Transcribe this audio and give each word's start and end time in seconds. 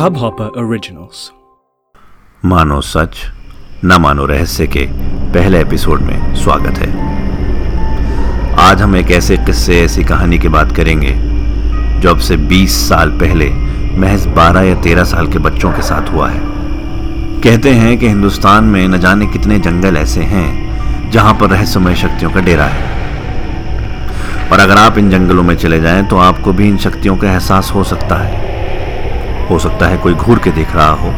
Hubhopper 0.00 0.48
Originals. 0.58 1.32
मानो 2.44 2.80
सच, 2.80 3.16
न 3.84 3.98
मानो 4.00 4.26
रहस्य 4.26 4.66
के 4.66 4.88
पहले 5.32 5.60
एपिसोड 5.60 6.00
में 6.00 6.34
स्वागत 6.34 6.78
है। 6.78 7.14
आज 8.58 8.82
हम 8.82 8.96
एक 8.96 9.10
ऐसे 9.10 9.36
किस्से, 9.36 9.84
ऐसी 9.84 10.04
कहानी 10.04 10.38
की 10.38 10.48
बात 10.48 10.72
करेंगे, 10.72 11.14
जो 12.00 12.10
अब 12.10 12.18
से 12.18 12.36
20 12.36 12.88
साल 12.88 13.10
पहले 13.10 13.50
महज 13.98 14.26
12 14.26 14.62
या 14.62 14.74
13 14.74 15.04
साल 15.04 15.26
के 15.26 15.38
बच्चों 15.38 15.72
के 15.72 15.82
साथ 15.82 16.12
हुआ 16.12 16.28
है। 16.28 16.40
कहते 17.40 17.70
हैं 17.70 17.98
कि 17.98 18.08
हिंदुस्तान 18.08 18.64
में 18.64 18.88
न 18.88 18.98
जाने 18.98 19.26
कितने 19.26 19.58
जंगल 19.58 19.96
ऐसे 19.96 20.20
हैं, 20.20 20.74
जहाँ 21.10 21.34
पर 21.34 21.50
रहस्यमय 21.50 21.94
शक्तियों 21.94 22.30
का 22.30 22.40
डेरा 22.40 22.64
है। 22.64 23.03
और 24.54 24.60
अगर 24.60 24.78
आप 24.78 24.98
इन 24.98 25.08
जंगलों 25.10 25.42
में 25.42 25.54
चले 25.56 25.80
जाएँ 25.80 26.02
तो 26.06 26.16
आपको 26.16 26.52
भी 26.52 26.68
इन 26.68 26.76
शक्तियों 26.78 27.16
का 27.16 27.30
एहसास 27.30 27.70
हो 27.74 27.82
सकता 27.84 28.16
है। 28.16 29.48
हो 29.48 29.58
सकता 29.58 29.86
है 29.86 29.96
कोई 29.98 30.14
घूर 30.14 30.38
के 30.38 30.50
देख 30.50 30.74
रहा 30.76 30.90
हो। 30.90 31.10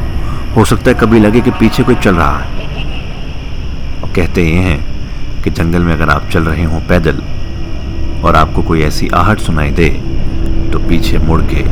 हो 0.57 0.65
सकता 0.65 0.91
है 0.91 0.95
कभी 0.95 1.19
लगे 1.21 1.41
कि 1.41 1.51
पीछे 1.51 1.83
कोई 1.83 1.95
चल 1.95 2.15
रहा 2.15 2.39
है। 2.39 4.01
और 4.03 4.13
कहते 4.17 4.45
ये 4.45 4.55
हैं 4.55 5.43
कि 5.43 5.51
जंगल 5.51 5.83
में 5.83 5.93
अगर 5.93 6.11
आप 6.11 6.29
चल 6.33 6.45
रहे 6.45 6.65
हो 6.65 6.81
पैदल, 6.89 7.23
और 8.25 8.37
आपको 8.37 8.63
कोई 8.63 8.83
ऐसी 8.83 9.09
आहट 9.15 9.39
सुनाई 9.39 9.71
दे 9.71 9.89
तो 10.73 10.79
पीछे 10.79 11.19
मुड़ 11.19 11.41
के 11.43 11.65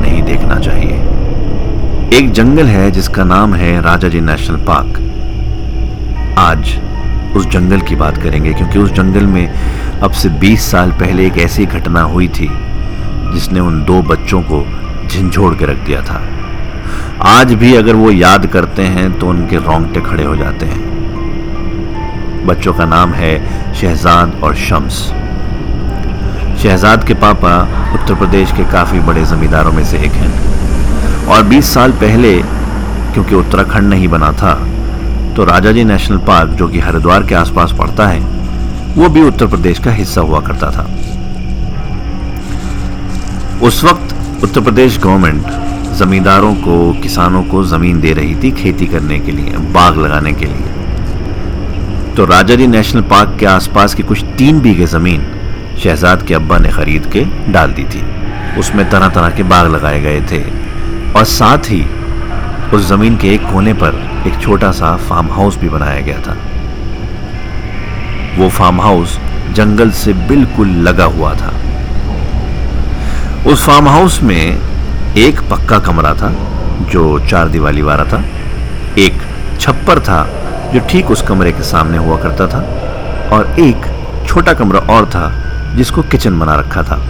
नहीं 0.00 0.22
देखना 0.22 0.58
चाहिए। 0.58 2.18
एक 2.18 2.32
जंगल 2.32 2.66
है 2.66 2.90
जिसका 2.90 3.24
नाम 3.24 3.54
है 3.54 3.80
राजा 3.82 4.08
जी 4.08 4.20
नेशनल 4.20 4.56
पार्क। 4.56 5.00
आज 6.38 6.78
उस 7.36 7.46
जंगल 7.46 7.80
की 7.80 7.96
बात 7.96 8.16
करेंगे, 8.16 8.52
क्योंकि 8.52 8.78
उस 8.78 8.92
जंगल 8.92 9.26
में 9.26 9.48
अब 10.02 10.10
से 10.10 10.28
20 10.40 10.70
साल 10.70 10.90
पहले 10.92 11.26
एक 11.26 11.38
ऐसी 11.38 11.66
घटना 11.66 12.02
हुई 12.02 12.28
थी, 12.28 12.48
जिसने 13.32 13.60
उन 13.60 13.84
दो 13.84 14.02
बच्चों 14.02 14.42
को 14.42 14.64
झिंझोड़ 15.08 15.54
के 15.54 15.66
रख 15.66 15.84
दिया 15.86 16.02
था। 16.02 16.20
आज 17.28 17.52
भी 17.54 17.74
अगर 17.74 17.94
वो 17.94 18.10
याद 18.10 18.46
करते 18.46 18.82
हैं 18.82 19.12
तो 19.18 19.28
उनके 19.28 19.56
रोंगटे 19.56 20.00
खड़े 20.00 20.24
हो 20.24 20.36
जाते 20.36 20.66
हैं। 20.66 22.46
बच्चों 22.46 22.72
का 22.74 22.84
नाम 22.84 23.12
है 23.12 23.74
शहजाद 23.74 24.40
और 24.44 24.54
शम्स। 24.56 25.04
शहजाद 26.62 27.04
के 27.04 27.14
पापा 27.14 27.56
उत्तर 27.94 28.14
प्रदेश 28.14 28.52
के 28.52 28.64
काफ़ी 28.64 29.00
बड़े 29.00 29.24
ज़मींदारों 29.24 29.72
में 29.72 29.84
से 29.84 29.98
एक 29.98 30.12
हैं। 30.12 31.26
और 31.26 31.42
20 31.42 31.74
साल 31.74 31.92
पहले, 31.92 32.32
क्योंकि 33.12 33.34
उत्तराखंड 33.34 33.88
नहीं 33.90 34.08
बना 34.08 34.32
था 34.32 34.54
तो 35.38 35.44
राजा 35.44 35.72
जी 35.72 35.84
नेशनल 35.84 36.16
पार्क, 36.18 36.50
जो 36.50 36.68
कि 36.68 36.78
हरिद्वार 36.78 37.22
के 37.22 37.34
आसपास 37.34 37.72
पड़ता 37.72 38.06
है, 38.06 38.20
वो 38.94 39.08
भी 39.08 39.22
उत्तर 39.22 39.46
प्रदेश 39.46 39.78
का 39.78 39.90
हिस्सा 39.90 40.20
हुआ 40.20 40.40
करता 40.40 40.70
था। 40.70 40.82
उस 43.62 43.84
वक्त 43.84 44.14
उत्तर 44.44 44.60
प्रदेश 44.60 44.98
गवर्नमेंट 44.98 45.94
जमींदारों 45.94 46.54
को, 46.54 46.92
किसानों 46.92 47.42
को 47.42 47.64
ज़मीन 47.64 48.00
दे 48.00 48.12
रही 48.12 48.34
थी 48.34 48.50
खेती 48.50 48.86
करने 48.86 49.18
के 49.18 49.32
लिए, 49.32 49.56
बाग 49.74 49.98
लगाने 49.98 50.32
के 50.32 50.46
लिए। 50.46 52.14
तो 52.14 52.24
राजा 52.24 52.54
जी 52.54 52.66
नेशनल 52.66 53.02
पार्क 53.02 53.36
के 53.40 53.46
आसपास 53.46 53.94
की 53.94 54.02
कुछ 54.02 54.24
तीन 54.38 54.60
बीघे 54.60 54.86
ज़मीन 54.86 55.26
शहजाद 55.84 56.22
के 56.22 56.34
अब्बा 56.34 56.58
ने 56.58 56.68
खरीद 56.68 57.06
के 57.06 57.24
डाल 57.52 57.72
दी 57.72 57.84
थी। 57.84 58.02
उसमें 58.58 58.90
तरह 58.90 59.08
तरह 59.08 59.30
के 59.30 59.42
बाग 59.42 59.70
लगाए 59.70 60.00
गए 60.00 60.20
थे 60.20 60.42
और 61.12 61.24
साथ 61.24 61.58
ही 61.58 61.84
उस 62.74 62.88
ज़मीन 62.88 63.16
के 63.16 63.28
एक 63.28 63.42
कोने 63.42 63.72
पर 63.72 64.22
एक 64.26 64.40
छोटा 64.42 64.72
सा 64.72 64.96
फार्म 64.96 65.32
हाउस 65.32 65.56
भी 65.56 65.68
बनाया 65.68 66.00
गया 66.00 66.18
था। 66.18 66.36
वो 68.38 68.48
फार्म 68.48 68.80
हाउस 68.80 69.18
जंगल 69.52 69.90
से 69.90 70.12
बिल्कुल 70.12 70.68
लगा 70.68 71.04
हुआ 71.04 71.34
था। 71.34 71.52
उस 73.46 73.66
फार्म 73.66 73.88
हाउस 73.88 74.22
में 74.22 74.58
एक 75.16 75.40
पक्का 75.40 75.78
कमरा 75.78 76.14
था, 76.14 76.34
जो 76.90 77.26
चार 77.26 77.48
दीवाली 77.48 77.82
वाला 77.82 78.04
था। 78.04 78.24
एक 78.98 79.12
छप्पर 79.60 80.00
था, 80.00 80.28
जो 80.74 80.80
ठीक 80.80 81.10
उस 81.10 81.22
कमरे 81.22 81.52
के 81.52 81.62
सामने 81.62 81.98
हुआ 81.98 82.16
करता 82.16 82.46
था। 82.46 82.60
और 83.32 83.56
एक 83.58 83.76
छोटा 84.26 84.52
कमरा 84.52 84.80
और 84.80 85.06
था, 85.06 85.32
जिसको 85.76 86.02
किचन 86.02 86.38
बना 86.38 86.54
रखा 86.54 86.82
था। 86.82 87.02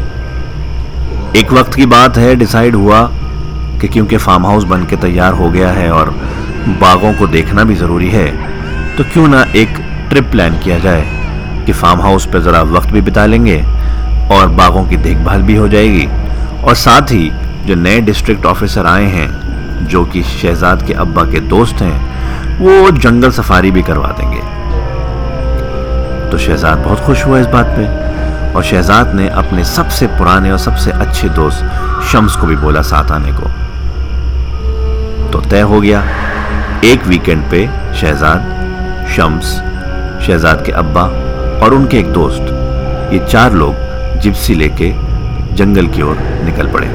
एक 1.36 1.52
वक्त 1.52 1.74
की 1.74 1.86
बात 1.86 2.18
है, 2.18 2.36
डिसाइड 2.36 2.74
हुआ 2.74 3.10
कि 3.80 3.88
क्योंकि 3.88 4.16
फार्म 4.16 4.46
हाउस 4.46 4.64
बन 4.64 4.84
के 4.84 4.96
तैयार 4.96 5.32
हो 5.32 5.50
गया 5.50 5.70
है 5.70 5.90
और 5.90 6.10
बागों 6.80 7.12
को 7.14 7.26
देखना 7.26 7.64
भी 7.64 7.74
ज़रूरी 7.74 8.10
है 8.10 8.26
तो 8.96 9.04
क्यों 9.04 9.28
ना 9.28 9.42
एक 9.56 9.78
ट्रिप 10.10 10.30
प्लान 10.30 10.58
किया 10.58 10.78
जाए 10.78 11.02
कि 11.66 11.72
फार्म 11.72 12.00
हाउस 12.00 12.26
पर 12.26 12.40
ज़रा 12.40 12.62
वक्त 12.62 12.88
भी 12.88 13.00
बिता 13.00 13.26
लेंगे 13.26 13.58
और 14.34 14.48
बागों 14.48 14.84
की 14.84 14.96
देखभाल 14.96 15.42
भी 15.42 15.56
हो 15.56 15.68
जाएगी। 15.68 16.06
और 16.62 16.74
साथ 16.74 17.12
ही 17.12 17.30
जो 17.66 17.74
नए 17.74 18.00
डिस्ट्रिक्ट 18.00 18.46
ऑफिसर 18.46 18.86
आए 18.86 19.04
हैं, 19.04 19.86
जो 19.86 20.04
कि 20.04 20.22
शहजाद 20.22 20.86
के 20.86 20.94
अब्बा 20.94 21.24
के 21.24 21.40
दोस्त 21.40 21.82
हैं, 21.82 22.58
वो 22.58 22.90
जंगल 22.90 23.30
सफारी 23.30 23.70
भी 23.70 23.82
करवा 23.82 24.08
देंगे। 24.18 24.40
तो 26.30 26.38
शहजाद 26.38 26.78
बहुत 26.78 27.00
खुश 27.00 27.24
हुआ 27.26 27.38
इस 27.38 27.46
बात 27.46 27.74
पे 27.78 28.54
और 28.54 28.62
शहजाद 28.64 29.14
ने 29.14 29.28
अपने 29.28 29.64
सबसे 29.64 30.06
पुराने 30.06 30.50
और 30.50 30.58
सबसे 30.58 30.90
अच्छे 30.90 31.28
दोस्त 31.28 32.04
शम्स 32.12 32.36
को 32.36 32.46
भी 32.46 32.56
बोला 32.56 32.82
साथ 32.82 33.10
आने 33.10 33.32
को। 33.32 33.67
तय 35.50 35.60
हो 35.60 35.80
गया। 35.80 36.02
एक 36.84 37.06
वीकेंड 37.06 37.50
पे 37.50 37.66
शहजाद, 37.94 38.40
शम्स, 39.16 39.44
शहजाद 40.26 40.62
के 40.66 40.72
अब्बा 40.72 41.02
और 41.64 41.74
उनके 41.74 41.98
एक 41.98 42.06
दोस्त, 42.06 42.42
ये 43.12 43.26
चार 43.26 43.52
लोग 43.52 43.74
जिप्सी 44.20 44.54
लेके 44.54 44.92
जंगल 45.54 45.86
की 45.86 46.02
ओर 46.02 46.18
निकल 46.44 46.66
पड़े। 46.66 46.88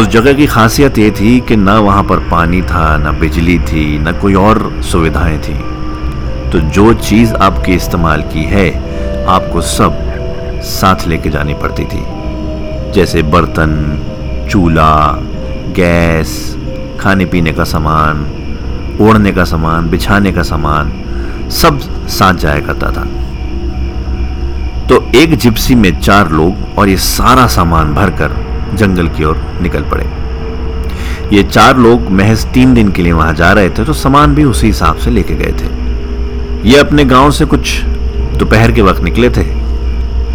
उस 0.00 0.06
जगह 0.06 0.32
की 0.32 0.46
खासियत 0.46 0.98
ये 0.98 1.10
थी 1.10 1.40
कि 1.40 1.56
ना 1.56 1.78
वहाँ 1.78 2.02
पर 2.02 2.16
पानी 2.16 2.62
था, 2.62 2.96
ना 2.96 3.12
बिजली 3.12 3.58
थी, 3.58 3.98
ना 3.98 4.12
कोई 4.12 4.34
और 4.34 4.82
सुविधाएँ 4.82 5.38
थी। 5.38 5.58
तो 6.50 6.58
जो 6.58 6.94
चीज़ 6.94 7.34
आपके 7.34 7.72
इस्तेमाल 7.72 8.22
की 8.22 8.44
है, 8.44 8.68
आपको 9.26 9.60
सब 9.60 9.98
साथ 10.62 11.08
लेके 11.08 11.30
जानी 11.30 11.54
पड़ती 11.54 11.84
थी। 11.84 12.04
जैसे 12.92 13.22
बर्तन, 13.22 14.02
चूल्हा 14.50 15.22
गैस, 15.70 16.56
खाने 17.00 17.24
पीने 17.24 17.52
का 17.52 17.64
सामान, 17.64 18.26
ओढ़ने 19.00 19.32
का 19.32 19.44
सामान, 19.44 19.88
बिछाने 19.90 20.32
का 20.32 20.42
सामान, 20.42 20.92
सब 21.50 21.80
साथ 22.08 22.34
जाया 22.34 22.60
करता 22.60 22.90
था। 22.90 23.04
तो 24.88 25.04
एक 25.14 25.34
जिप्सी 25.34 25.74
में 25.74 26.00
चार 26.00 26.30
लोग 26.30 26.78
और 26.78 26.88
ये 26.88 26.96
सारा 26.96 27.46
सामान 27.46 27.94
भरकर 27.94 28.32
जंगल 28.74 29.08
की 29.08 29.24
ओर 29.24 29.36
निकल 29.62 29.82
पड़े। 29.82 30.04
ये 31.36 31.42
चार 31.42 31.76
लोग 31.76 32.10
महज 32.10 32.44
तीन 32.46 32.74
दिन 32.74 32.90
के 32.92 33.02
लिए 33.02 33.12
वहाँ 33.12 33.34
जा 33.34 33.52
रहे 33.52 33.70
थे 33.70 33.84
तो 33.84 33.92
सामान 33.92 34.34
भी 34.34 34.44
उसी 34.44 34.66
हिसाब 34.66 34.96
से 34.96 35.10
लेके 35.10 35.34
गए 35.34 35.52
थे। 35.52 36.68
ये 36.68 36.76
अपने 36.76 37.04
गाँव 37.04 37.30
से 37.30 37.44
कुछ 37.44 37.80
दोपहर 38.36 38.72
के 38.72 38.82
वक्त 38.82 39.02
निकले 39.02 39.30
थे। 39.30 39.44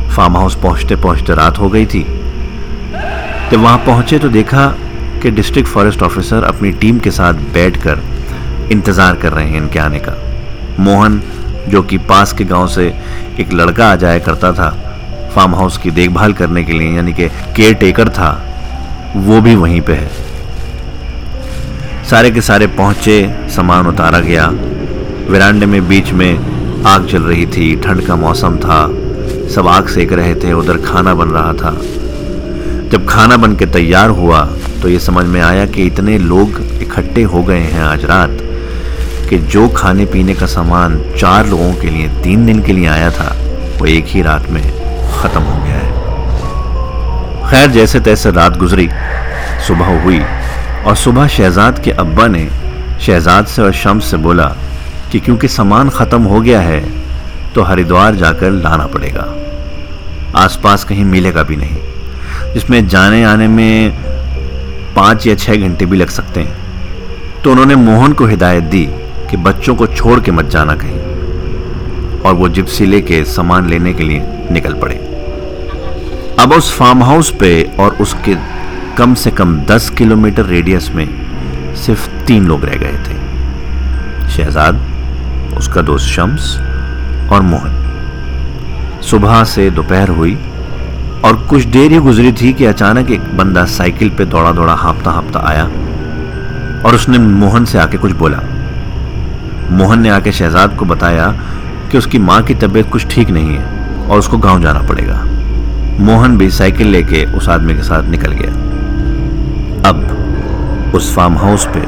फार्म 0.10 0.38
हाउस 0.38 0.56
पहुँचते 0.56 0.96
पहुँचते 0.96 1.36
रात 1.36 1.60
हो 1.60 1.70
गई 1.70 1.86
थी। 1.86 2.04
जब 3.52 3.58
वहाँ 3.58 3.78
पहुँचे 3.78 4.20
तो 4.20 4.30
देखा 4.30 4.66
कि 5.18 5.32
डिस्ट्रिक्ट 5.32 5.70
फॉरेस्ट 5.70 6.04
ऑफिसर 6.04 6.44
अपनी 6.44 6.72
टीम 6.72 7.00
के 7.00 7.12
साथ 7.12 7.34
बैठकर 7.54 8.00
इंतज़ार 8.72 9.16
कर 9.16 9.34
रहे 9.34 9.46
हैं 9.46 9.58
इनके 9.58 9.80
आने 9.80 10.00
का। 10.00 10.14
मोहन, 10.80 11.22
जो 11.70 11.82
कि 11.82 11.98
पास 11.98 12.34
के 12.34 12.44
गाँव 12.44 12.68
से 12.68 12.94
एक 13.40 13.54
लड़का 13.54 13.92
आ 13.92 13.96
जाया 13.96 14.20
करता 14.20 14.52
था 14.54 14.70
फार्म 15.36 15.56
हाउस 15.56 15.78
की 15.78 15.92
देखभाल 15.92 16.34
करने 16.34 16.64
के 16.64 16.74
लिए, 16.74 16.96
यानी 16.96 17.14
कि 17.14 17.28
केयर 17.56 17.74
टेकर 17.74 18.10
था, 18.10 18.32
वो 19.16 19.42
भी 19.42 19.56
वहीं 19.56 19.82
पे 19.82 19.94
है। 19.94 20.10
सारे 22.10 22.32
के 22.32 22.42
सारे 22.42 22.68
पहुँचे, 22.68 23.36
सामान 23.50 23.88
उतारा 23.88 24.20
गया। 24.20 24.48
विरांडे 25.30 25.66
में 25.66 25.88
बीच 25.88 26.12
में 26.12 26.84
आग 26.86 27.06
जल 27.06 27.22
रही 27.22 27.46
थी, 27.46 27.76
ठंड 27.76 28.06
का 28.06 28.16
मौसम 28.16 28.58
था, 28.58 28.86
सब 29.56 29.68
आग 29.68 29.88
सेक 29.88 30.14
रहे 30.14 30.36
थे, 30.36 30.54
उधर 30.54 30.78
खाना 30.78 31.14
बन 31.14 31.28
रहा 31.28 31.54
था। 31.54 31.72
जब 32.92 33.06
खाना 33.06 33.38
बन 33.38 33.56
के 33.56 33.66
तैयार 33.66 34.10
हुआ 34.10 34.42
तो 34.82 34.90
ये 34.90 35.00
समझ 35.00 35.26
में 35.26 35.40
आया 35.42 35.66
कि 35.66 35.86
इतने 35.86 36.18
लोग 36.20 36.60
इकट्ठे 36.82 37.24
हो 37.26 37.42
गए 37.44 37.60
हैं 37.60 37.82
आज 37.84 38.06
रात 38.06 38.38
कि 39.30 39.38
जो 39.54 39.68
खाने 39.70 40.06
पीने 40.06 40.34
का 40.34 40.46
सामान 40.46 41.00
चार 41.20 41.48
लोगों 41.48 41.74
के 41.74 41.90
लिए, 41.90 42.08
तीन 42.24 42.46
दिन 42.46 42.62
के 42.64 42.74
लिए 42.74 42.88
आया 42.88 43.10
था, 43.12 43.30
वो 43.80 43.86
एक 43.88 44.06
ही 44.08 44.22
रात 44.22 44.50
में 44.50 44.62
ख़त्म 44.62 45.42
हो 45.42 45.64
गया 45.64 45.76
है। 45.76 45.96
खैर, 47.50 47.70
जैसे 47.72 48.00
तैसे 48.00 48.32
रात 48.32 48.58
गुजरी, 48.58 48.88
सुबह 49.68 50.02
हुई 50.04 50.20
और 50.86 50.96
सुबह 50.96 51.28
शहजाद 51.30 51.84
के 51.84 51.92
अब्बा 51.94 52.28
ने 52.28 52.48
शहजाद 53.02 53.46
से 53.46 53.62
और 53.62 53.74
शम्स 53.74 54.12
से 54.12 54.18
बोला 54.20 54.48
कि 55.12 55.20
क्योंकि 55.20 55.48
सामान 55.48 55.90
ख़त्म 55.90 56.24
हो 56.24 56.42
गया 56.42 56.60
है 56.62 56.82
तो 57.56 57.64
हरिद्वार 57.64 58.16
जाकर 58.16 58.52
लाना 58.54 58.86
पड़ेगा। 58.88 59.28
आसपास 60.36 60.84
कहीं 60.84 61.06
मिलेगा 61.06 61.44
भी 61.44 61.56
नहीं, 61.56 61.78
जिसमें 62.54 62.88
जाने 62.88 63.24
आने 63.26 63.48
में 63.50 64.07
पाँच 64.98 65.28
या 65.28 65.36
छः 65.36 65.56
घंटे 65.56 65.86
भी 65.86 65.98
लग 65.98 66.10
सकते 66.10 66.40
हैं। 66.40 66.58
तो 67.44 67.52
उन्होंने 67.52 67.76
मोहन 67.76 68.14
को 68.14 68.26
हिदायत 68.26 68.64
दी 68.64 68.86
कि 69.30 69.38
बच्चों 69.38 69.76
को 69.76 69.88
छोड़ 69.88 70.20
के 70.20 70.32
मत 70.32 70.46
जाना 70.46 70.76
कहीं। 70.76 72.22
और 72.22 72.34
वो 72.34 72.50
जिप्सी 72.50 72.86
लेके 72.86 73.24
सामान 73.26 73.70
लेने 73.70 73.94
के 73.94 74.04
लिए 74.04 74.24
निकल 74.52 74.74
पड़े। 74.74 74.96
अब 76.40 76.54
उस 76.54 76.74
फार्म 76.74 77.04
हाउस 77.04 77.32
पे 77.36 77.72
और 77.80 77.96
उसके 77.96 78.36
कम 78.98 79.14
से 79.14 79.32
कम 79.32 79.62
दस 79.62 79.90
किलोमीटर 79.90 80.46
रेडियस 80.46 80.90
में 80.90 81.08
सिर्फ़ 81.76 82.10
तीन 82.26 82.46
लोग 82.46 82.66
रह 82.66 82.76
गए 82.76 82.98
थे। 82.98 83.18
शहजाद, 84.30 84.82
उसका 85.58 85.82
दोस्त 85.82 86.06
शम्स 86.06 86.58
और 87.32 87.42
मोहन। 87.42 87.74
सुबह 89.02 89.44
से 89.44 89.70
दोपहर 89.70 90.10
हुई 90.10 90.38
और 91.26 91.36
कुछ 91.50 91.64
देर 91.66 91.92
ही 91.92 92.00
गुजरी 92.00 92.32
थी 92.32 92.52
कि 92.54 92.66
अचानक 92.66 93.12
एक 93.12 93.22
बंदा 93.38 93.66
साइकिल 93.66 94.10
पे 94.10 94.26
दौड़ा 94.26 94.52
दौड़ा 94.52 94.74
हाँपता 94.74 95.12
हाँपता 95.12 95.40
आया 95.50 95.64
और 96.86 96.96
उसने 96.96 97.18
मोहन 97.18 97.66
से 97.66 97.78
आके 97.78 97.98
कुछ 97.98 98.12
बोला। 98.12 98.42
मोहन 99.72 100.02
ने 100.02 100.10
आके 100.10 100.32
शहजाद 100.32 100.76
को 100.78 100.86
बताया 100.86 101.28
कि 101.92 101.98
उसकी 101.98 102.20
माँ 102.20 102.42
की 102.44 102.56
तबीयत 102.56 102.90
कुछ 102.92 103.08
ठीक 103.08 103.30
नहीं 103.30 103.56
है 103.56 104.08
और 104.08 104.20
उसको 104.20 104.38
गाँव 104.38 104.62
जाना 104.62 104.80
पड़ेगा। 104.80 105.24
मोहन 106.04 106.38
भी 106.38 106.50
साइकिल 106.50 106.88
लेके 106.88 107.26
उस 107.38 107.50
आदमी 107.50 107.76
के 107.76 107.84
साथ 107.84 108.10
निकल 108.10 108.32
गया। 108.32 108.52
अब 109.90 110.94
उस 110.96 111.14
फार्म 111.16 111.38
हाउस 111.38 111.68
पे 111.76 111.82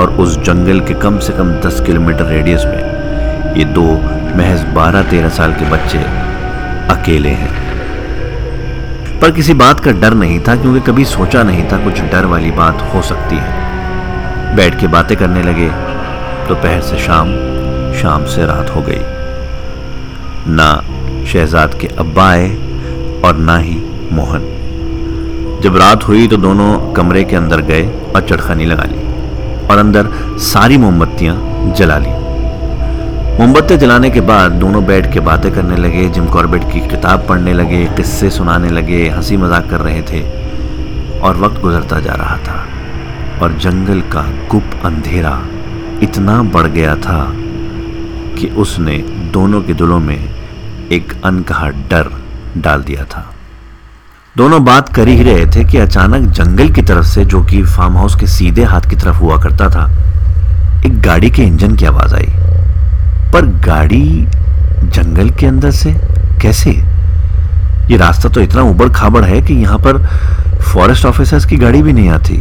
और 0.00 0.16
उस 0.20 0.38
जंगल 0.38 0.80
के 0.80 0.94
कम 0.94 1.18
से 1.18 1.32
कम 1.32 1.52
दस 1.60 1.82
किलोमीटर 1.86 2.24
रेडियस 2.24 2.64
में 2.64 3.54
ये 3.56 3.64
दो 3.74 3.86
महज 4.36 4.64
बारह 4.74 5.02
तेरह 5.02 5.28
साल 5.28 5.52
के 5.52 5.70
बच्चे 5.70 5.98
अकेले 6.94 7.28
हैं। 7.28 7.65
पर 9.22 9.30
किसी 9.30 9.54
बात 9.54 9.80
का 9.80 9.92
डर 9.92 10.14
नहीं 10.14 10.40
था, 10.40 10.56
क्योंकि 10.56 10.80
कभी 10.80 11.04
सोचा 11.04 11.42
नहीं 11.42 11.64
था 11.64 11.84
कुछ 11.84 12.00
डर 12.00 12.24
वाली 12.24 12.50
बात 12.50 12.82
हो 12.94 13.02
सकती 13.02 13.36
है। 13.36 14.56
बैठ 14.56 14.80
के 14.80 14.86
बातें 14.86 15.16
करने 15.18 15.42
लगे, 15.42 15.68
दोपहर 16.48 16.80
तो 16.80 16.86
से 16.86 16.98
शाम 16.98 17.28
शाम 17.94 18.24
से 18.24 18.46
रात 18.46 18.70
हो 18.70 18.82
गई। 18.82 19.00
ना 20.48 20.84
शहजाद 21.26 21.74
के 21.74 21.86
अब्बा 21.86 22.28
आए 22.30 22.48
और 23.24 23.36
ना 23.36 23.56
ही 23.58 23.76
मोहन। 24.12 24.40
जब 25.62 25.76
रात 25.76 26.08
हुई 26.08 26.26
तो 26.28 26.36
दोनों 26.36 26.92
कमरे 26.92 27.24
के 27.24 27.36
अंदर 27.36 27.60
गए 27.60 27.84
और 28.16 28.20
चटखानी 28.20 28.64
लगा 28.64 28.84
ली 28.84 29.00
और 29.66 29.78
अंदर 29.78 30.08
सारी 30.38 30.78
मोमबत्तियाँ 30.78 31.36
जला 31.76 31.98
ली। 31.98 32.25
मोमबत्ती 33.38 33.76
जलाने 33.76 34.10
के 34.10 34.20
बाद 34.20 34.52
दोनों 34.52 34.84
बैठ 34.86 35.12
के 35.12 35.20
बातें 35.20 35.54
करने 35.54 35.76
लगे, 35.76 36.08
जिम 36.08 36.26
कॉर्बेट 36.26 36.62
की 36.62 36.80
किताब 36.80 37.26
पढ़ने 37.28 37.52
लगे, 37.52 37.84
किस्से 37.86 38.30
सुनाने 38.30 38.68
लगे 38.68 39.08
हँसी 39.08 39.36
मज़ाक 39.36 39.68
कर 39.70 39.80
रहे 39.80 40.02
थे, 40.02 40.20
और 41.20 41.36
वक्त 41.36 41.60
गुजरता 41.60 42.00
जा 42.00 42.12
रहा 42.12 42.36
था, 42.36 42.56
और 43.42 43.58
जंगल 43.58 44.00
का 44.00 44.22
गुप 44.50 44.80
अंधेरा 44.84 45.40
इतना 46.02 46.42
बढ़ 46.42 46.66
गया 46.66 46.94
था 46.96 47.32
कि 48.38 48.48
उसने 48.56 48.96
दोनों 49.32 49.62
के 49.62 49.74
दिलों 49.74 49.98
में 49.98 50.18
एक 50.92 51.12
अनकहा 51.24 51.68
डर 51.68 52.10
डाल 52.56 52.82
दिया 52.82 53.04
था। 53.04 53.34
दोनों 54.36 54.64
बात 54.64 54.88
कर 54.88 55.08
ही 55.08 55.22
रहे 55.22 55.46
थे 55.46 55.64
कि 55.64 55.78
अचानक 55.78 56.30
जंगल 56.30 56.72
की 56.72 56.82
तरफ़ 56.82 57.06
से, 57.06 57.24
जो 57.24 57.44
कि 57.44 57.62
फार्म 57.62 57.96
हाउस 57.96 58.16
के 58.20 58.26
सीधे 58.26 58.64
हाथ 58.64 58.90
की 58.90 58.96
तरफ़ 58.96 59.16
हुआ 59.16 59.42
करता 59.42 59.68
था, 59.68 59.86
एक 60.86 61.00
गाड़ी 61.00 61.30
के 61.30 61.42
इंजन 61.42 61.76
की 61.76 61.86
आवाज़ 61.86 62.14
आई। 62.14 62.45
पर 63.32 63.46
गाड़ी 63.66 64.26
जंगल 64.84 65.30
के 65.30 65.46
अंदर 65.46 65.70
से? 65.70 65.92
कैसे? 66.42 66.70
ये 67.90 67.96
रास्ता 67.96 68.28
तो 68.28 68.40
इतना 68.40 68.62
उबड़ 68.62 68.88
खाबड़ 68.88 69.24
है 69.24 69.42
कि 69.42 69.54
यहाँ 69.54 69.78
पर 69.78 70.06
फॉरेस्ट 70.62 71.04
ऑफिसर्स 71.06 71.44
की 71.44 71.56
गाड़ी 71.56 71.82
भी 71.82 71.92
नहीं 71.92 72.08
आती। 72.08 72.36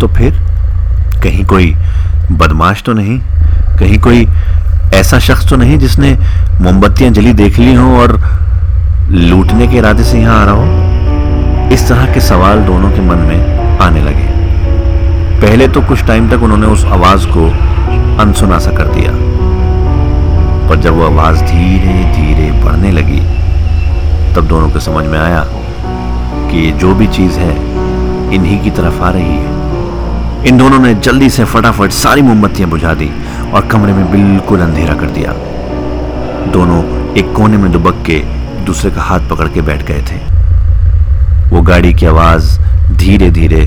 तो 0.00 0.08
फिर? 0.08 0.32
कहीं 1.22 1.44
कोई 1.44 1.74
बदमाश 2.32 2.82
तो 2.82 2.92
नहीं? 2.92 3.18
कहीं 3.78 3.98
कोई 3.98 4.28
ऐसा 4.94 5.18
शख्स 5.18 5.48
तो 5.50 5.56
नहीं 5.56 5.78
जिसने 5.78 6.18
मोमबत्तियाँ 6.60 7.10
जली 7.12 7.32
देख 7.32 7.58
ली 7.58 7.74
हो 7.74 7.96
और 8.00 8.18
लूटने 9.10 9.68
के 9.68 9.76
इरादे 9.76 10.04
से 10.04 10.18
यहाँ 10.18 10.40
आ 10.40 10.44
रहा 10.44 10.54
हो? 10.54 11.70
इस 11.72 11.88
तरह 11.88 12.14
के 12.14 12.20
सवाल 12.20 12.58
दोनों 12.58 12.90
के 12.90 13.00
मन 13.00 13.18
में 13.18 13.78
आने 13.78 14.02
लगे। 14.02 14.28
पहले 15.40 15.68
तो 15.68 15.80
कुछ 15.80 16.04
टाइम 16.04 16.28
तक 16.30 16.42
उन्होंने 16.42 16.66
उस 16.66 16.84
आवाज़ 16.84 17.26
को 17.26 17.48
अनसुना 18.22 18.58
सा 18.58 18.70
कर 18.70 18.84
दिया। 18.84 19.12
पर 20.70 20.76
जब 20.76 20.94
वो 20.94 21.04
आवाज़ 21.04 21.40
धीरे 21.42 21.92
धीरे 22.14 22.50
बढ़ने 22.64 22.90
लगी, 22.92 23.20
तब 24.34 24.46
दोनों 24.48 24.68
को 24.70 24.80
समझ 24.80 25.04
में 25.06 25.18
आया 25.18 25.42
कि 26.50 26.70
जो 26.72 26.94
भी 26.94 27.06
चीज़ 27.06 27.38
है, 27.38 27.54
इन्हीं 28.34 28.58
की 28.62 28.70
तरफ़ 28.70 29.00
आ 29.02 29.10
रही 29.10 29.36
है। 29.36 30.48
इन 30.48 30.58
दोनों 30.58 30.78
ने 30.78 30.94
जल्दी 30.94 31.30
से 31.30 31.44
फटाफट 31.44 31.90
सारी 31.92 32.22
मोमबत्तियाँ 32.22 32.70
बुझा 32.70 32.94
दी 32.94 33.10
और 33.52 33.66
कमरे 33.66 33.92
में 33.92 34.10
बिल्कुल 34.12 34.60
अंधेरा 34.60 34.94
कर 34.94 35.10
दिया। 35.10 35.32
दोनों 36.52 36.82
एक 37.14 37.32
कोने 37.36 37.56
में 37.56 37.70
दुबक 37.72 38.02
के 38.06 38.22
दूसरे 38.64 38.90
का 38.90 39.02
हाथ 39.02 39.28
पकड़ 39.30 39.48
के 39.48 39.62
बैठ 39.62 39.82
गए 39.82 40.02
थे। 40.02 40.18
वो 41.50 41.62
गाड़ी 41.62 41.94
की 41.94 42.06
आवाज़ 42.06 42.58
धीरे 42.96 43.30
धीरे 43.30 43.66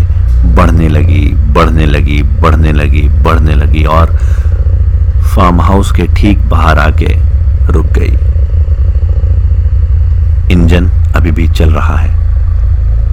बढ़ने 0.56 0.88
लगी 0.90 1.26
बढ़ने 1.54 1.86
लगी 1.86 2.22
बढ़ने 2.24 2.72
लगी 2.72 3.08
बढ़ने 3.24 3.56
लगी 3.56 3.84
और 3.84 4.20
फार्म 5.36 5.62
हाउस 5.62 5.92
के 5.92 6.08
ठीक 6.16 6.40
बाहर 6.50 6.80
आके 6.80 7.14
रुक 7.72 7.86
गई। 7.86 8.12
इंजन 10.54 10.90
अभी 11.16 11.32
भी 11.32 11.48
चल 11.50 11.72
रहा 11.72 11.98
है, 11.98 12.12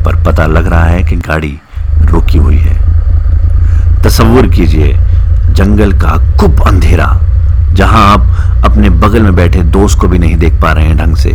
पर 0.05 0.23
पता 0.25 0.47
लग 0.47 0.67
रहा 0.67 0.85
है 0.85 1.03
कि 1.03 1.17
गाड़ी 1.19 1.59
रुकी 2.03 2.39
हुई 2.39 2.57
है। 2.57 4.03
तस्वुर 4.03 4.47
कीजिए, 4.47 4.93
जंगल 5.51 5.93
का 5.93 6.17
कुप 6.37 6.61
अंधेरा, 6.67 7.09
जहाँ 7.73 8.05
आप 8.13 8.65
अपने 8.65 8.91
बगल 8.91 9.23
में 9.23 9.35
बैठे 9.35 9.63
दोस्त 9.63 9.99
को 9.99 10.09
भी 10.09 10.19
नहीं 10.19 10.37
देख 10.37 10.61
पा 10.63 10.73
रहे 10.73 10.85
हैं 10.85 10.97
ढंग 10.97 11.17
से। 11.17 11.33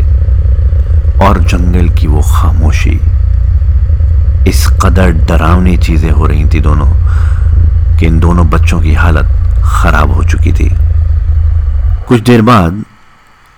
और 1.26 1.40
जंगल 1.44 1.90
की 1.90 2.08
वो 2.08 2.22
खामोशी। 2.22 3.00
इस 4.50 4.66
कदर 4.84 5.12
डरावनी 5.28 5.78
चीज़ें 5.78 6.12
हो 6.12 6.26
रही 6.26 6.46
थी 6.46 6.60
दोनों, 6.60 6.88
कि 7.98 8.06
इन 8.06 8.20
दोनों 8.20 8.50
बच्चों 8.50 8.82
की 8.82 8.94
हालत 8.94 9.42
खराब 9.66 10.12
हो 10.12 10.24
चुकी 10.24 10.52
थी। 10.54 10.70
कुछ 12.08 12.22
देर 12.22 12.42
बाद 12.42 12.84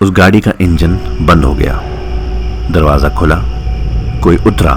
उस 0.02 0.12
गाड़ी 0.12 0.40
का 0.42 0.52
इंजन 0.62 0.96
बंद 1.28 1.46
हो 1.46 1.54
गया। 1.54 1.74
दरवाज़ा 2.72 3.10
खुला, 3.10 3.36
कोई 4.24 4.38
उतरा, 4.38 4.76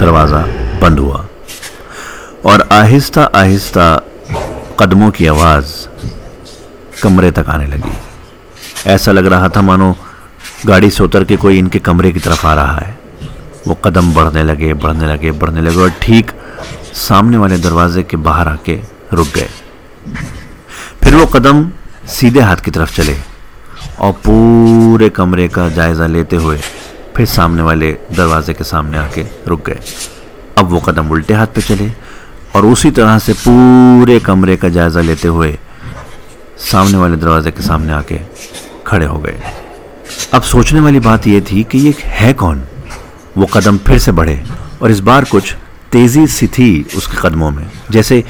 दरवाज़ा 0.00 0.44
बंद 0.80 0.98
हुआ। 0.98 1.26
और 2.46 2.68
आहिस्ता 2.72 3.24
आहिस्ता 3.34 3.94
कदमों 4.80 5.10
की 5.10 5.26
आवाज़ 5.26 5.72
कमरे 7.02 7.30
तक 7.30 7.48
आने 7.48 7.66
लगी। 7.66 7.92
ऐसा 8.86 9.12
लग 9.12 9.26
रहा 9.26 9.48
था 9.48 9.62
मानो 9.62 9.94
गाड़ी 10.66 10.90
से 10.90 11.04
उतर 11.04 11.24
के 11.24 11.36
कोई 11.36 11.58
इनके 11.58 11.78
कमरे 11.78 12.12
की 12.12 12.20
तरफ़ 12.20 12.46
आ 12.46 12.54
रहा 12.54 12.76
है। 12.76 12.98
वो 13.66 13.74
कदम 13.74 14.12
बढ़ने 14.14 14.42
लगे 14.42 14.74
बढ़ने 14.74 15.06
लगे 15.06 15.30
बढ़ने 15.32 15.60
लगे 15.60 15.76
और 15.76 15.90
ठीक 16.02 16.30
सामने 16.94 17.36
वाले 17.36 17.58
दरवाजे 17.58 18.02
के 18.02 18.16
बाहर 18.16 18.48
आके 18.48 18.78
रुक 19.12 19.28
गए। 19.28 19.48
फिर 21.06 21.14
वो 21.14 21.24
कदम 21.26 21.58
सीधे 22.10 22.40
हाथ 22.40 22.56
की 22.56 22.70
तरफ़ 22.70 22.94
चले 22.94 23.14
और 23.98 24.12
पूरे 24.24 25.08
कमरे 25.08 25.46
का 25.48 25.68
जायज़ा 25.68 26.06
लेते 26.06 26.36
हुए 26.36 26.56
फिर 27.16 27.26
सामने 27.26 27.62
वाले 27.62 27.90
दरवाजे 28.12 28.54
के 28.54 28.64
सामने 28.64 28.98
आके 28.98 29.22
रुक 29.48 29.64
गए। 29.66 29.78
अब 30.58 30.70
वो 30.70 30.80
कदम 30.80 31.10
उल्टे 31.10 31.34
हाथ 31.34 31.46
पे 31.46 31.60
चले 31.60 31.90
और 32.56 32.66
उसी 32.66 32.90
तरह 32.90 33.18
से 33.18 33.32
पूरे 33.38 34.18
कमरे 34.20 34.56
का 34.56 34.68
जायज़ा 34.68 35.00
लेते 35.00 35.28
हुए 35.28 35.52
सामने 36.70 36.98
वाले 36.98 37.16
दरवाजे 37.16 37.50
के 37.50 37.62
सामने 37.62 37.92
आके 37.92 38.18
खड़े 38.86 39.06
हो 39.06 39.18
गए। 39.18 39.40
अब 40.34 40.42
सोचने 40.42 40.80
वाली 40.80 41.00
बात 41.00 41.26
यह 41.26 41.44
थी 41.50 41.62
कि 41.64 41.78
ये 41.78 41.94
है 42.00 42.32
कौन? 42.32 42.64
वो 43.36 43.46
कदम 43.46 43.78
फिर 43.86 43.98
से 43.98 44.12
बढ़े 44.12 44.42
और 44.82 44.90
इस 44.90 45.00
बार 45.00 45.24
कुछ 45.24 45.54
तेज़ी 45.92 46.26
सी 46.26 46.46
थी 46.48 46.70
उसके 46.96 47.20
कदमों 47.22 47.50
में। 47.50 47.66
जैसे 47.90 48.22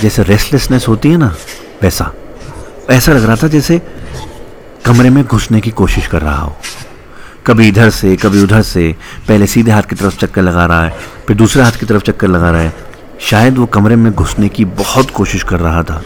जैसे 0.00 0.22
रेस्टलेसनेस 0.22 0.88
होती 0.88 1.10
है 1.10 1.16
ना 1.16 1.34
वैसा 1.82 2.12
ऐसा 2.90 3.12
लग 3.12 3.24
रहा 3.24 3.36
था 3.36 3.48
जैसे 3.48 3.80
कमरे 4.84 5.10
में 5.10 5.24
घुसने 5.24 5.60
की 5.60 5.70
कोशिश 5.70 6.06
कर 6.06 6.22
रहा 6.22 6.40
हो। 6.40 6.56
कभी 7.46 7.68
इधर 7.68 7.90
से, 7.90 8.16
कभी 8.16 8.42
उधर 8.42 8.62
से, 8.62 8.94
पहले 9.28 9.46
सीधे 9.46 9.70
हाथ 9.70 9.82
की 9.82 9.96
तरफ़ 9.96 10.18
चक्कर 10.18 10.42
लगा 10.42 10.66
रहा 10.66 10.84
है, 10.84 10.98
फिर 11.26 11.36
दूसरे 11.36 11.62
हाथ 11.62 11.72
की 11.72 11.86
तरफ़ 11.86 12.02
चक्कर 12.02 12.28
लगा 12.28 12.50
रहा 12.50 12.60
है। 12.60 12.74
शायद 13.20 13.58
वो 13.58 13.66
कमरे 13.66 13.96
में 13.96 14.12
घुसने 14.12 14.48
की 14.48 14.64
बहुत 14.64 15.10
कोशिश 15.10 15.42
कर 15.42 15.60
रहा 15.60 15.82
था। 15.82 16.02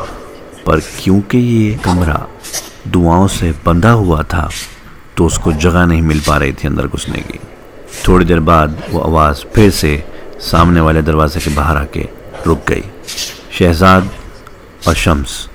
पर 0.66 0.80
क्योंकि 0.80 1.38
ये 1.38 1.74
कमरा 1.74 2.26
दुआओं 2.88 3.26
से 3.28 3.52
बंधा 3.66 3.90
हुआ 3.90 4.22
था 4.22 4.50
तो 5.16 5.26
उसको 5.26 5.52
जगह 5.52 5.86
नहीं 5.86 6.02
मिल 6.02 6.20
पा 6.20 6.36
रही 6.36 6.52
थी 6.52 6.68
अंदर 6.68 6.86
घुसने 6.86 7.18
की। 7.18 7.38
थोड़ी 8.08 8.24
देर 8.24 8.40
बाद 8.40 8.82
वो 8.90 9.00
आवाज़ 9.00 9.36
फिर 9.54 9.70
से 9.70 10.04
सामने 10.40 10.80
वाले 10.80 11.02
दरवाजे 11.02 11.40
के 11.40 11.50
बाहर 11.50 11.76
आके 11.76 12.08
रुक 12.46 12.64
गई। 12.68 12.84
शहजाद 13.58 14.10
और 14.88 14.94
शम्स। 14.94 15.49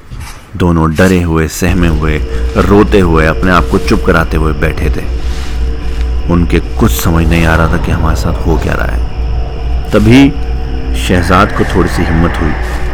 दोनों 0.57 0.95
डरे 0.95 1.21
हुए, 1.21 1.47
सहमे 1.47 1.87
हुए, 1.87 2.17
रोते 2.57 2.99
हुए, 2.99 3.25
अपने 3.25 3.51
आप 3.51 3.63
को 3.71 3.77
चुप 3.77 4.03
कराते 4.05 4.37
हुए 4.37 4.53
बैठे 4.53 4.89
थे। 4.89 5.03
उनके 6.29 6.59
कुछ 6.59 6.91
समझ 6.91 7.27
नहीं 7.27 7.45
आ 7.45 7.55
रहा 7.55 7.67
था 7.67 7.77
कि 7.77 7.91
हमारे 7.91 8.15
साथ 8.15 8.45
हो 8.47 8.57
क्या 8.57 8.73
रहा 8.73 8.87
है। 8.87 9.91
तभी 9.91 10.29
शहजाद 10.97 11.51
को 11.51 11.63
थोड़ी 11.75 11.89
सी 11.89 12.03
हिम्मत 12.03 12.37
हुई, 12.41 12.51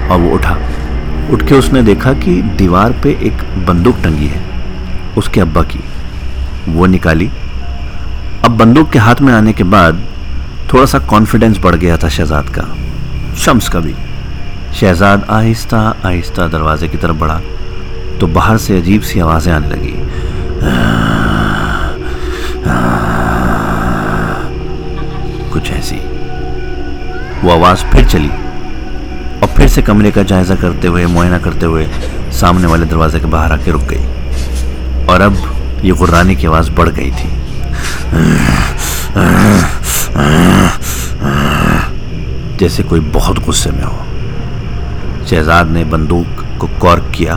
और 0.08 0.20
वो 0.20 0.30
उठा। 0.30 0.58
उठ 1.32 1.48
के 1.48 1.56
उसने 1.56 1.82
देखा 1.84 2.14
कि 2.14 2.42
दीवार 2.58 2.92
पे 3.04 3.10
एक 3.24 3.44
बंदूक 3.66 3.96
टंगी 3.96 4.28
है, 4.28 4.42
उसके 5.18 5.42
अब्बा 5.42 5.62
की। 5.64 5.84
वो 6.70 6.86
निकाली। 6.86 7.30
अब 8.46 8.58
बंदूक 8.58 8.90
के 8.90 9.00
हाथ 9.00 9.22
में 9.22 9.34
आने 9.34 9.54
के 9.54 9.64
बाद 9.64 10.02
थोड़ा 10.74 10.86
सा 10.86 11.00
कॉन्फिडेंस 11.00 11.58
बढ़ 11.58 11.76
गया 11.76 11.98
था 11.98 12.10
शहजाद 12.10 12.50
का, 12.50 12.64
शम्स 13.36 13.70
का 13.70 13.80
भी। 13.80 13.96
शहजाद 14.74 15.26
आहिस्ता 15.30 15.80
आहिस्ता 16.06 16.48
दरवाजे 16.48 16.88
की 16.88 16.98
तरफ़ 16.98 17.18
बढ़ा 17.18 17.40
तो 18.20 18.28
बाहर 18.30 18.58
से 18.58 18.78
अजीब 18.78 19.02
सी 19.02 19.20
आवाज़ें 19.20 19.54
आने 19.54 19.68
लगी। 19.68 19.94
कुछ 25.52 25.72
ऐसी। 25.72 25.96
वो 27.44 27.52
आवाज़ 27.52 27.86
फिर 27.86 28.08
चली, 28.10 28.30
और 28.30 29.48
फिर 29.58 29.68
से 29.68 29.82
कमरे 29.82 30.12
का 30.12 30.24
जायज़ा 30.24 30.56
करते 30.56 30.88
हुए, 30.88 31.06
मुआयना 31.06 31.38
करते 31.40 31.66
हुए 31.66 31.88
सामने 32.40 32.68
वाले 32.68 32.86
दरवाजे 32.86 33.20
के 33.20 33.26
बाहर 33.28 33.52
आके 33.52 33.72
रुक 33.72 33.82
गई। 33.92 35.08
और 35.08 35.22
अब 35.22 35.82
ये 35.86 35.92
गुर्रानी 35.94 36.36
की 36.36 36.48
आवाज़ 36.48 36.72
बढ़ 36.72 36.90
गई 36.90 37.12
थी। 37.12 37.30
जैसे 42.58 42.84
कोई 42.84 43.00
बहुत 43.00 43.46
गुस्से 43.46 43.72
में 43.72 43.84
हो। 43.84 43.98
शहजाद 45.32 45.68
ने 45.68 45.84
बंदूक 45.86 46.44
को 46.60 46.68
कॉर्क 46.82 47.12
किया, 47.16 47.36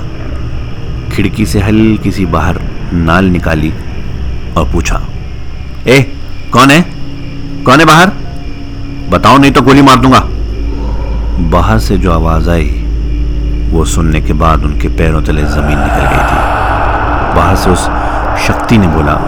खिड़की 1.13 1.45
से 1.47 1.61
हल्की 1.61 2.11
सी 2.13 2.25
बाहर 2.27 2.59
नाल 2.93 3.25
निकाली 3.25 3.73
और 4.57 4.65
पूछा, 4.73 5.01
ए, 5.87 6.01
कौन 6.53 6.71
है? 6.71 6.81
कौन 7.65 7.81
है 7.81 7.85
बाहर? 7.87 8.13
बताओ, 9.11 9.39
नहीं 9.39 9.53
तो 9.53 9.63
गोली 9.63 9.83
मार 9.83 9.97
दूँगा. 9.97 10.21
बाहर 11.51 11.79
से 11.79 11.97
जो 11.99 12.13
आवाज़ 12.13 12.51
आई, 12.51 12.71
वो 13.71 13.85
सुनने 13.85 14.21
के 14.21 14.33
बाद 14.33 14.65
उनके 14.65 14.89
पैरों 14.89 15.23
तले 15.23 15.45
ज़मीन 15.45 15.79
निकल 15.79 16.05
गई 16.07 16.25
थी। 16.25 16.41
बाहर 17.37 17.57
से 17.57 17.71
उस 17.71 17.85
शक्ति 18.47 18.79
ने 18.79 18.89
बोला, 18.89 19.19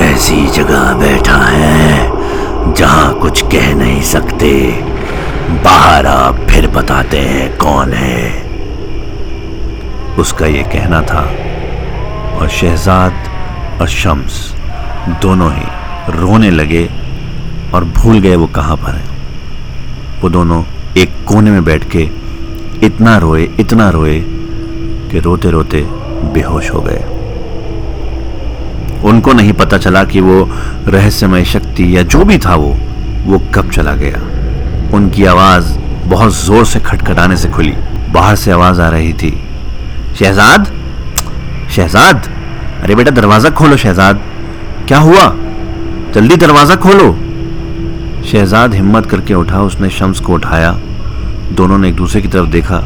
ऐसी 0.00 0.46
जगह 0.50 0.92
बैठा 0.98 1.36
है 1.36 2.74
जहाँ 2.74 3.14
कुछ 3.14 3.42
कह 3.52 3.74
नहीं 3.74 4.02
सकते। 4.02 4.52
बाहर 5.64 6.06
आप 6.06 6.46
फिर 6.62 6.70
बताते 6.70 7.18
हैं 7.18 7.56
कौन 7.58 7.92
है। 7.92 8.18
उसका 10.18 10.46
ये 10.46 10.62
कहना 10.62 11.00
था, 11.02 11.22
और 12.38 12.48
शहजाद 12.48 13.80
और 13.80 13.88
शम्स 13.88 14.36
दोनों 15.22 15.50
ही 15.52 15.64
रोने 16.18 16.50
लगे 16.50 16.84
और 17.74 17.84
भूल 17.96 18.20
गए 18.20 18.36
वो 18.36 18.46
कहाँ 18.46 18.76
पर 18.76 18.94
है। 18.94 20.20
वो 20.22 20.30
दोनों 20.30 20.62
एक 20.96 21.24
कोने 21.28 21.50
में 21.50 21.64
बैठ 21.64 21.88
के 21.96 22.08
इतना 22.86 23.16
रोए 23.18 23.48
इतना 23.60 23.90
रोए 23.90 24.20
कि 25.10 25.20
रोते 25.20 25.50
रोते 25.50 25.82
बेहोश 26.34 26.70
हो 26.70 26.80
गए। 26.80 27.02
उनको 29.08 29.32
नहीं 29.32 29.52
पता 29.52 29.78
चला 29.78 30.04
कि 30.04 30.20
वो 30.20 30.42
रहस्यमय 30.88 31.44
शक्ति 31.44 31.96
या 31.96 32.02
जो 32.02 32.24
भी 32.24 32.38
था 32.38 32.54
वो 32.54 32.74
वो 33.26 33.42
कब 33.54 33.70
चला 33.70 33.94
गया। 33.96 34.28
उनकी 34.96 35.24
आवाज़ 35.24 35.81
बहुत 36.12 36.32
ज़ोर 36.36 36.64
से 36.64 36.80
खटखटाने 36.80 37.36
से 37.36 37.48
खुली। 37.48 37.74
बाहर 38.12 38.36
से 38.36 38.50
आवाज़ 38.52 38.80
आ 38.80 38.88
रही 38.88 39.12
थी, 39.12 39.32
शहजाद 40.18 40.66
शहजाद, 41.70 42.28
अरे 42.82 42.94
बेटा 42.94 43.10
दरवाज़ा 43.10 43.50
खोलो 43.50 43.76
शहजाद। 43.76 44.20
क्या 44.88 44.98
हुआ? 44.98 45.24
जल्दी 46.14 46.36
दरवाज़ा 46.36 46.76
खोलो। 46.76 47.12
शहजाद 48.22 48.74
हिम्मत 48.74 49.06
करके 49.06 49.34
उठा, 49.34 49.60
उसने 49.60 49.90
शम्स 49.90 50.20
को 50.20 50.34
उठाया। 50.34 50.72
दोनों 51.52 51.78
ने 51.78 51.88
एक 51.88 51.96
दूसरे 51.96 52.20
की 52.20 52.28
तरफ़ 52.28 52.50
देखा। 52.50 52.82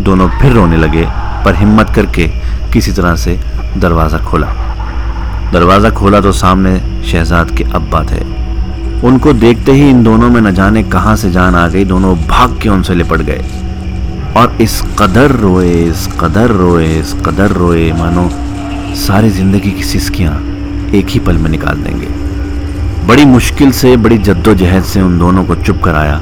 दोनों 0.00 0.28
फिर 0.40 0.52
रोने 0.52 0.76
लगे, 0.76 1.06
पर 1.44 1.54
हिम्मत 1.54 1.90
करके 1.90 2.28
किसी 2.72 2.92
तरह 2.92 3.16
से 3.16 3.38
दरवाज़ा 3.76 4.18
खोला। 4.20 4.46
दरवाज़ा 5.52 5.90
खोला 5.90 6.20
तो 6.20 6.32
सामने 6.32 6.78
शहजाद 7.04 7.50
के 7.50 7.64
अब्बा 7.74 8.02
थे। 8.02 8.22
उनको 9.04 9.32
देखते 9.32 9.72
ही 9.72 9.88
इन 9.90 10.02
दोनों 10.04 10.28
में 10.30 10.40
न 10.40 10.50
जाने 10.54 10.82
कहाँ 10.82 11.16
से 11.16 11.30
जान 11.30 11.54
आ 11.54 11.68
गई। 11.68 11.84
दोनों 11.84 12.16
भाग 12.18 12.58
के 12.62 12.68
उनसे 12.68 12.94
लिपट 12.94 13.16
गए। 13.16 13.44
और 14.36 14.56
इस 14.60 14.80
कदर 14.98 15.30
रोए, 15.30 15.72
इस 15.72 16.06
कदर 16.20 16.50
रोए, 16.50 16.86
इस 17.00 17.12
कदर 17.26 17.50
रोए, 17.50 17.92
मानो 17.92 18.28
सारी 18.96 19.30
ज़िंदगी 19.30 19.70
की 19.70 19.82
सिस्कियाँ 19.82 20.34
एक 20.94 21.08
ही 21.08 21.20
पल 21.20 21.36
में 21.36 21.50
निकाल 21.50 21.76
देंगे। 21.76 22.06
बड़ी 23.06 23.24
मुश्किल 23.24 23.72
से, 23.72 23.96
बड़ी 23.96 24.18
जद्दोजहद 24.18 24.82
से 24.82 25.00
उन 25.00 25.18
दोनों 25.18 25.44
को 25.44 25.54
चुप 25.54 25.82
कराया 25.82 26.16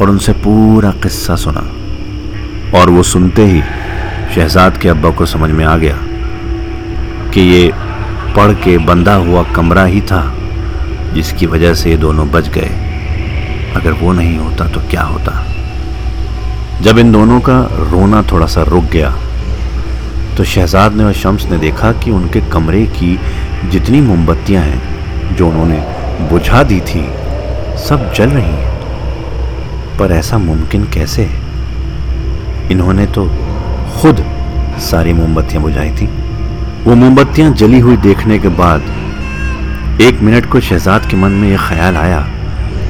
और 0.00 0.10
उनसे 0.10 0.32
पूरा 0.32 0.90
किस्सा 0.92 1.36
सुना। 1.36 1.64
और 2.78 2.90
वो 2.90 3.02
सुनते 3.02 3.46
ही 3.46 3.60
शहजाद 4.34 4.76
के 4.76 4.88
अब्बा 4.88 5.10
को 5.10 5.26
समझ 5.26 5.50
में 5.50 5.64
आ 5.64 5.76
गया 5.76 5.98
कि 7.30 7.40
ये 7.40 7.70
पढ़ 8.36 8.52
के 8.52 8.78
बंधा 8.78 9.14
हुआ 9.14 9.42
कमरा 9.42 9.84
ही 9.84 10.00
था। 10.00 10.22
जिसकी 11.16 11.46
वजह 11.46 11.74
से 11.74 11.90
ये 11.90 11.96
दोनों 11.96 12.30
बच 12.30 12.48
गए। 12.48 12.70
अगर 13.76 13.92
वो 13.92 14.12
नहीं 14.12 14.38
होता 14.38 14.68
तो 14.68 14.80
क्या 14.80 15.02
होता? 15.02 15.46
जब 16.82 16.98
इन 16.98 17.12
दोनों 17.12 17.40
का 17.40 17.58
रोना 17.90 18.22
थोड़ा 18.22 18.46
सा 18.46 18.62
रुक 18.62 18.84
गया 18.84 19.16
तो 20.36 20.44
शहजाद 20.44 20.92
ने 20.92 21.04
और 21.04 21.12
शम्स 21.12 21.46
ने 21.46 21.58
देखा 21.58 21.92
कि 21.92 22.10
उनके 22.10 22.40
कमरे 22.40 22.86
की 22.86 23.20
जितनी 23.70 24.00
मोमबत्तियाँ 24.00 24.62
हैं, 24.62 25.36
जो 25.36 25.48
उन्होंने 25.48 25.78
बुझा 26.30 26.62
दी 26.62 26.80
थी, 26.80 27.06
सब 27.88 28.12
जल 28.16 28.30
रही 28.30 28.50
हैं। 28.50 28.76
पर 29.98 30.12
ऐसा 30.12 30.38
मुमकिन 30.38 30.84
कैसे? 30.84 31.22
है 31.22 32.70
इन्होंने 32.70 33.06
तो 33.06 33.24
खुद 34.00 34.24
सारी 34.78 35.12
मोमबत्तियाँ 35.12 35.62
बुझाई 35.62 35.90
थी। 35.90 36.06
वो 36.84 36.94
मोमबत्तियाँ 36.94 37.52
जली 37.52 37.78
हुई 37.78 37.96
देखने 37.96 38.38
के 38.38 38.48
बाद 38.48 38.82
एक 40.00 40.20
मिनट 40.20 40.46
को 40.46 40.60
शहजाद 40.60 41.06
के 41.10 41.16
मन 41.16 41.30
में 41.30 41.48
यह 41.48 41.68
ख्याल 41.68 41.96
आया 41.96 42.28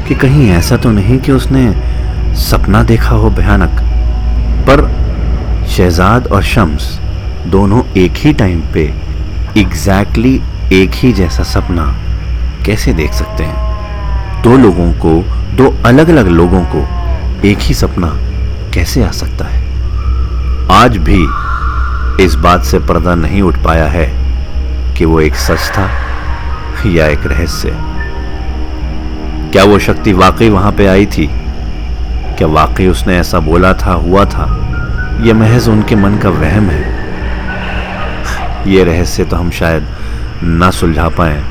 कि 0.08 0.14
कहीं 0.14 0.50
ऐसा 0.50 0.76
तो 0.76 0.90
नहीं 0.90 1.18
कि 1.18 1.32
उसने 1.32 1.74
सपना 2.34 2.82
देखा 2.82 3.10
हो 3.10 3.30
भयानक। 3.30 3.70
पर 4.68 4.90
शहजाद 5.66 6.26
और 6.26 6.42
शम्स 6.42 7.00
दोनों 7.46 7.82
एक 7.96 8.12
ही 8.16 8.32
टाइम 8.32 8.60
पे 8.60 8.94
एग्जैक्टली 9.58 10.38
exactly 10.38 10.72
एक 10.72 10.90
ही 10.94 11.12
जैसा 11.12 11.42
सपना 11.42 11.98
कैसे 12.64 12.92
देख 12.92 13.12
सकते 13.12 13.44
हैं? 13.44 13.76
दो 14.42 14.56
लोगों 14.56 14.92
को, 14.92 15.22
दो 15.56 15.82
अलग 15.84 16.08
अलग 16.08 16.28
लोगों 16.28 16.62
को 16.62 16.88
एक 17.48 17.58
ही 17.60 17.74
सपना 17.74 18.12
कैसे 18.74 19.04
आ 19.04 19.10
सकता 19.10 19.44
है? 19.48 19.64
आज 20.70 20.96
भी 20.96 21.26
इस 22.24 22.34
बात 22.34 22.64
से 22.64 22.78
पर्दा 22.78 23.14
नहीं 23.14 23.42
उठ 23.42 23.54
पाया 23.56 23.86
है 23.86 24.06
कि 24.94 25.04
वो 25.04 25.20
एक 25.20 25.34
सच 25.34 25.70
था 25.70 25.88
या 26.86 27.06
एक 27.06 27.26
रहस्य? 27.26 27.70
क्या 29.52 29.64
वो 29.64 29.78
शक्ति 29.78 30.12
वाकई 30.12 30.48
वहाँ 30.48 30.72
पे 30.72 30.86
आई 30.86 31.06
थी? 31.06 31.30
क्या 32.38 32.46
वाकई 32.46 32.86
उसने 32.86 33.18
ऐसा 33.18 33.38
बोला 33.38 33.72
था, 33.72 33.92
हुआ 33.92 34.24
था? 34.24 34.62
यह 35.22 35.34
महज 35.34 35.68
उनके 35.68 35.96
मन 35.96 36.16
का 36.16 36.28
वहम 36.28 36.64
है। 36.64 36.96
ये 38.72 38.84
रहस्य 38.84 39.24
तो 39.24 39.36
हम 39.36 39.50
शायद 39.50 39.86
ना 40.42 40.70
सुलझा 40.70 41.08
पाए। 41.08 41.44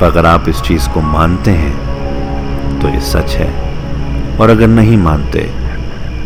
पर 0.00 0.06
अगर 0.06 0.26
आप 0.26 0.48
इस 0.48 0.60
चीज़ 0.60 0.88
को 0.88 1.00
मानते 1.00 1.50
हैं 1.50 2.82
तो 2.82 2.88
ये 2.88 3.00
सच 3.00 3.36
है। 3.36 3.70
और 4.38 4.50
अगर 4.50 4.66
नहीं 4.66 4.96
मानते 4.96 5.50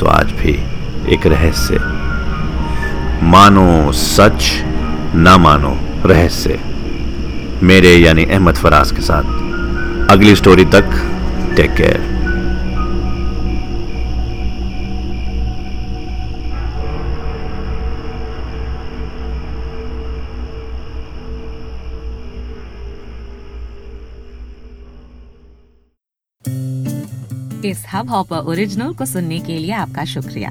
तो 0.00 0.06
आज 0.06 0.26
भी 0.26 0.64
एक 1.14 1.26
रहस्य। 1.26 1.78
मानो 3.22 3.92
सच, 3.92 4.64
ना 5.14 5.36
मानो 5.36 5.78
रहस्य। 6.06 6.73
मेरे 7.62 7.94
यानी 7.96 8.24
अहमद 8.24 8.54
फराज 8.54 8.90
के 8.92 9.02
साथ। 9.02 10.10
अगली 10.10 10.34
स्टोरी 10.36 10.64
तक 10.64 10.90
टेक 11.56 11.70
केयर 11.70 12.12
इस 27.64 27.84
हब 27.92 28.10
हॉपर 28.10 28.36
ओरिजिनल 28.36 28.92
को 28.94 29.04
सुनने 29.06 29.38
के 29.38 29.58
लिए 29.58 29.72
आपका 29.72 30.04
शुक्रिया। 30.04 30.50